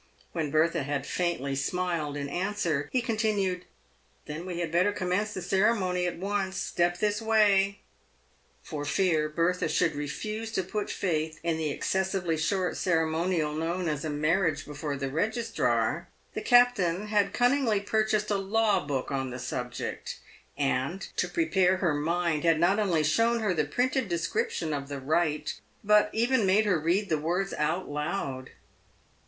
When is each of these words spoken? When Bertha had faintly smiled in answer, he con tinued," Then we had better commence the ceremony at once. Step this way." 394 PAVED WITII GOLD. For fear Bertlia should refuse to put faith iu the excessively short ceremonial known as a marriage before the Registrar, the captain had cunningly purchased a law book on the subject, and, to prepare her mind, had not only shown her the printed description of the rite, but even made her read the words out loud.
When 0.31 0.49
Bertha 0.49 0.81
had 0.81 1.05
faintly 1.05 1.53
smiled 1.55 2.17
in 2.17 2.27
answer, 2.27 2.89
he 2.91 3.03
con 3.03 3.17
tinued," 3.17 3.65
Then 4.25 4.47
we 4.47 4.57
had 4.57 4.71
better 4.71 4.91
commence 4.91 5.35
the 5.35 5.43
ceremony 5.43 6.07
at 6.07 6.17
once. 6.17 6.57
Step 6.57 6.97
this 6.97 7.21
way." 7.21 7.81
394 8.63 8.63
PAVED 8.63 8.73
WITII 8.73 8.81
GOLD. 8.81 8.87
For 8.87 8.91
fear 8.91 9.29
Bertlia 9.29 9.69
should 9.69 9.95
refuse 9.95 10.51
to 10.53 10.63
put 10.63 10.89
faith 10.89 11.39
iu 11.43 11.55
the 11.55 11.69
excessively 11.69 12.35
short 12.35 12.77
ceremonial 12.77 13.53
known 13.53 13.87
as 13.87 14.03
a 14.03 14.09
marriage 14.09 14.65
before 14.65 14.95
the 14.95 15.11
Registrar, 15.11 16.09
the 16.33 16.41
captain 16.41 17.05
had 17.09 17.31
cunningly 17.31 17.79
purchased 17.79 18.31
a 18.31 18.37
law 18.37 18.83
book 18.83 19.11
on 19.11 19.29
the 19.29 19.37
subject, 19.37 20.19
and, 20.57 21.01
to 21.15 21.27
prepare 21.27 21.77
her 21.77 21.93
mind, 21.93 22.43
had 22.43 22.59
not 22.59 22.79
only 22.79 23.03
shown 23.03 23.39
her 23.41 23.53
the 23.53 23.65
printed 23.65 24.09
description 24.09 24.73
of 24.73 24.87
the 24.87 24.99
rite, 24.99 25.61
but 25.83 26.09
even 26.11 26.47
made 26.47 26.65
her 26.65 26.79
read 26.79 27.07
the 27.09 27.19
words 27.19 27.53
out 27.53 27.87
loud. 27.87 28.49